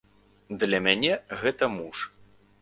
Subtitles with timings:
[0.63, 1.11] Для мяне
[1.43, 2.03] гэта муж.